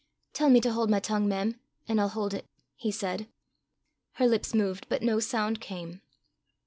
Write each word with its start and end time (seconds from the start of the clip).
"Tell 0.33 0.49
me 0.49 0.59
to 0.61 0.73
haud 0.73 0.89
my 0.89 0.99
tongue, 0.99 1.27
mem, 1.27 1.59
an' 1.87 1.99
I'll 1.99 2.09
haud 2.09 2.33
it," 2.33 2.47
he 2.75 2.89
said. 2.89 3.27
Her 4.13 4.25
lips 4.25 4.55
moved, 4.55 4.89
but 4.89 5.03
no 5.03 5.19
sound 5.19 5.61
came. 5.61 6.01